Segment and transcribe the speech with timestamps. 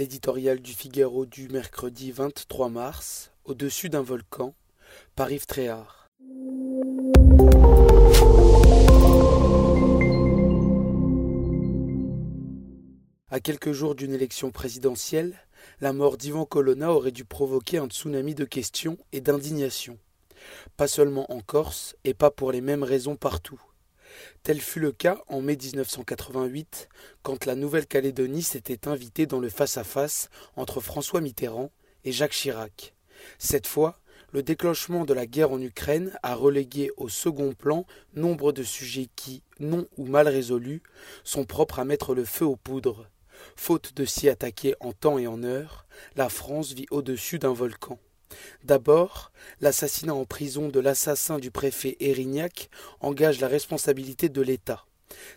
[0.00, 4.54] L'éditorial du Figaro du mercredi 23 mars, au-dessus d'un volcan,
[5.14, 6.08] par Yves Tréhard.
[13.28, 15.34] À quelques jours d'une élection présidentielle,
[15.82, 19.98] la mort d'Ivan Colonna aurait dû provoquer un tsunami de questions et d'indignation.
[20.78, 23.60] Pas seulement en Corse, et pas pour les mêmes raisons partout.
[24.42, 26.88] Tel fut le cas en mai 1988,
[27.22, 31.70] quand la Nouvelle-Calédonie s'était invitée dans le face-à-face entre François Mitterrand
[32.04, 32.94] et Jacques Chirac.
[33.38, 34.00] Cette fois,
[34.32, 39.08] le déclenchement de la guerre en Ukraine a relégué au second plan nombre de sujets
[39.16, 40.82] qui, non ou mal résolus,
[41.24, 43.08] sont propres à mettre le feu aux poudres.
[43.56, 47.98] Faute de s'y attaquer en temps et en heure, la France vit au-dessus d'un volcan.
[48.64, 54.84] D'abord, l'assassinat en prison de l'assassin du préfet Erignac engage la responsabilité de l'État.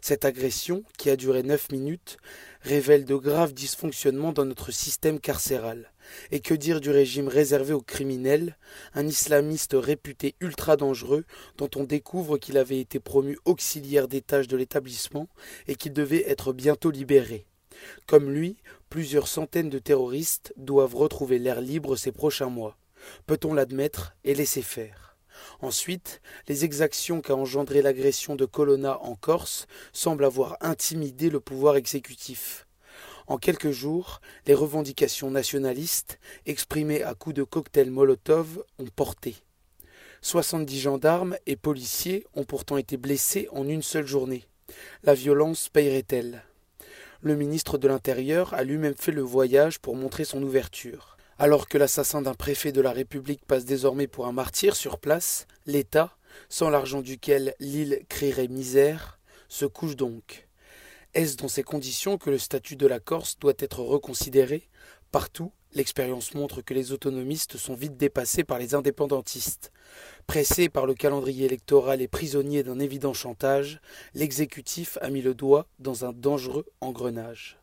[0.02, 2.18] Cette agression, qui a duré neuf minutes,
[2.62, 5.92] révèle de graves dysfonctionnements dans notre système carcéral.
[6.32, 8.58] Et que dire du régime réservé aux criminels,
[8.94, 11.26] un islamiste réputé ultra dangereux
[11.58, 15.28] dont on découvre qu'il avait été promu auxiliaire des tâches de l'établissement
[15.68, 17.46] et qu'il devait être bientôt libéré.
[18.06, 18.58] Comme lui,
[18.90, 22.78] plusieurs centaines de terroristes doivent retrouver l'air libre ces prochains mois.
[23.28, 25.16] Peut-on l'admettre et laisser faire?
[25.62, 31.76] Ensuite, les exactions qu'a engendré l'agression de Colonna en Corse semblent avoir intimidé le pouvoir
[31.76, 32.68] exécutif.
[33.28, 39.36] En quelques jours, les revendications nationalistes, exprimées à coups de cocktails Molotov, ont porté.
[40.22, 44.46] Soixante-dix gendarmes et policiers ont pourtant été blessés en une seule journée.
[45.04, 46.44] La violence payerait-elle
[47.22, 51.18] Le ministre de l'Intérieur a lui-même fait le voyage pour montrer son ouverture.
[51.40, 55.48] Alors que l'assassin d'un préfet de la République passe désormais pour un martyr sur place,
[55.66, 56.16] l'État,
[56.48, 60.48] sans l'argent duquel l'île crierait misère, se couche donc.
[61.14, 64.70] Est-ce dans ces conditions que le statut de la Corse doit être reconsidéré?
[65.12, 69.72] Partout, l'expérience montre que les autonomistes sont vite dépassés par les indépendantistes.
[70.26, 73.80] Pressé par le calendrier électoral et prisonnier d'un évident chantage,
[74.14, 77.60] l'exécutif a mis le doigt dans un dangereux engrenage.